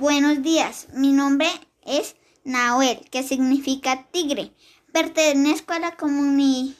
Buenos 0.00 0.42
días, 0.42 0.86
mi 0.92 1.10
nombre 1.10 1.48
es 1.84 2.14
Nahuel, 2.44 3.00
que 3.10 3.24
significa 3.24 4.06
tigre. 4.12 4.52
Pertenezco 4.92 5.72
a 5.72 5.80
la 5.80 5.96
comunidad 5.96 6.76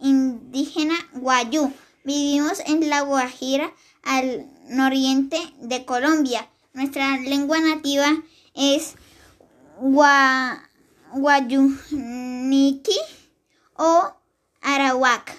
indígena 0.00 0.94
Guayú. 1.14 1.72
Vivimos 2.04 2.60
en 2.66 2.88
La 2.88 3.00
Guajira, 3.00 3.72
al 4.04 4.48
noriente 4.68 5.40
de 5.58 5.84
Colombia. 5.84 6.48
Nuestra 6.72 7.18
lengua 7.18 7.58
nativa 7.58 8.06
es 8.54 8.94
Guayuniki 11.10 12.96
o 13.74 14.14
Arawak. 14.62 15.36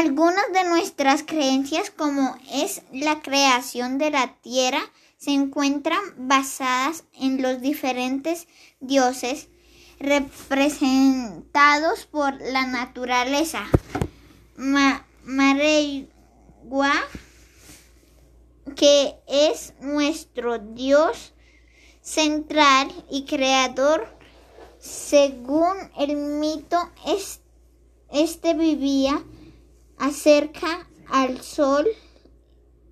Algunas 0.00 0.50
de 0.54 0.64
nuestras 0.64 1.22
creencias, 1.22 1.90
como 1.90 2.34
es 2.50 2.80
la 2.90 3.20
creación 3.20 3.98
de 3.98 4.10
la 4.10 4.34
tierra, 4.40 4.80
se 5.18 5.32
encuentran 5.32 6.00
basadas 6.16 7.04
en 7.12 7.42
los 7.42 7.60
diferentes 7.60 8.48
dioses 8.80 9.48
representados 9.98 12.06
por 12.06 12.40
la 12.40 12.66
naturaleza. 12.66 13.66
Ma 14.56 15.04
que 18.74 19.14
es 19.28 19.74
nuestro 19.82 20.60
Dios 20.60 21.34
central 22.00 22.90
y 23.10 23.26
creador, 23.26 24.08
según 24.78 25.76
el 25.98 26.16
mito, 26.16 26.90
este 28.10 28.54
vivía 28.54 29.22
acerca 30.00 30.88
al 31.08 31.40
sol 31.42 31.86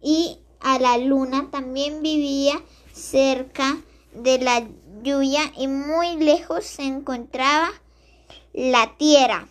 y 0.01 0.39
a 0.61 0.79
la 0.79 0.99
luna. 0.99 1.49
También 1.51 2.03
vivía 2.03 2.62
cerca 2.93 3.79
de 4.12 4.39
la 4.39 4.69
lluvia 5.02 5.52
y 5.57 5.66
muy 5.66 6.16
lejos 6.16 6.65
se 6.65 6.82
encontraba 6.82 7.71
la 8.52 8.97
tierra. 8.97 9.49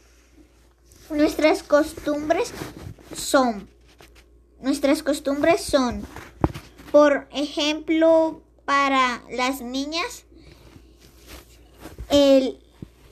Nuestras 1.09 1.63
costumbres 1.63 2.53
son, 3.15 3.67
nuestras 4.61 5.03
costumbres 5.03 5.61
son, 5.61 6.05
por 6.91 7.27
ejemplo, 7.31 8.41
para 8.65 9.23
las 9.31 9.61
niñas, 9.61 10.25
el 12.09 12.59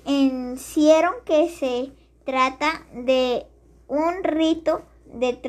encierro 0.05 1.23
que 1.23 1.49
se 1.49 1.91
trata 2.25 2.85
de 2.93 3.45
un 3.87 4.23
rito 4.23 4.83
de, 5.05 5.39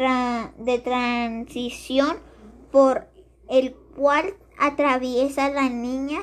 de 0.59 0.79
transición 0.79 2.19
por 2.70 3.06
el 3.48 3.75
cual 3.97 4.34
atraviesa 4.59 5.51
la 5.51 5.69
niña 5.69 6.20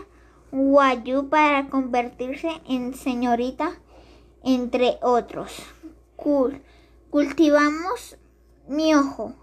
Guayú 0.52 1.30
para 1.30 1.68
convertirse 1.70 2.62
en 2.68 2.94
señorita, 2.94 3.80
entre 4.44 5.00
otros. 5.02 5.64
cultivamos 7.10 8.18
miojo, 8.68 9.34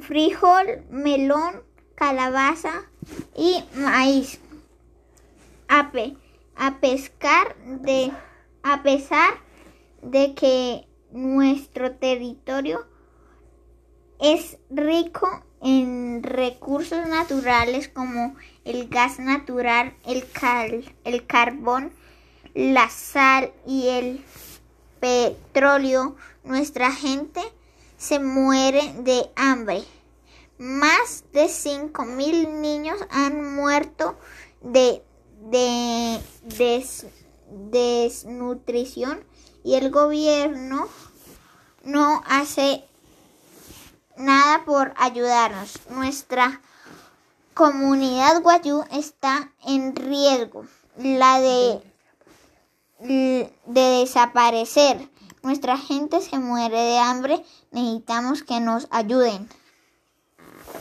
frijol, 0.00 0.84
melón, 0.88 1.62
calabaza 1.94 2.84
y 3.36 3.62
maíz. 3.74 4.40
Ape, 5.68 6.16
a 6.56 6.80
pescar 6.80 7.56
de 7.64 8.10
a 8.62 8.82
pesar 8.82 9.34
de 10.02 10.34
que 10.34 10.86
nuestro 11.12 11.92
territorio 11.92 12.86
es 14.20 14.58
rico 14.70 15.28
en 15.62 16.22
recursos 16.22 17.06
naturales 17.06 17.88
como 17.88 18.36
el 18.64 18.88
gas 18.88 19.18
natural, 19.18 19.94
el, 20.06 20.24
el 21.04 21.26
carbón, 21.26 21.92
la 22.54 22.88
sal 22.88 23.52
y 23.66 23.88
el 23.88 24.24
petróleo, 25.00 26.16
nuestra 26.44 26.92
gente 26.92 27.40
se 27.96 28.18
muere 28.18 28.94
de 28.98 29.30
hambre. 29.36 29.82
Más 30.58 31.24
de 31.32 31.44
5.000 31.44 32.60
niños 32.60 32.98
han 33.10 33.54
muerto 33.54 34.18
de, 34.60 35.02
de, 35.50 36.20
de 36.42 36.86
desnutrición 37.50 39.24
y 39.64 39.74
el 39.74 39.90
gobierno 39.90 40.88
no 41.84 42.22
hace 42.26 42.84
nada 44.16 44.64
por 44.64 44.92
ayudarnos. 44.96 45.78
Nuestra 45.90 46.60
comunidad 47.54 48.42
guayú 48.42 48.84
está 48.92 49.52
en 49.66 49.94
riesgo, 49.96 50.66
la 50.96 51.40
de, 51.40 51.82
de 53.00 53.50
desaparecer. 53.66 55.10
Nuestra 55.42 55.78
gente 55.78 56.20
se 56.20 56.38
muere 56.38 56.78
de 56.78 56.98
hambre, 56.98 57.44
necesitamos 57.70 58.42
que 58.42 58.60
nos 58.60 58.86
ayuden. 58.90 59.48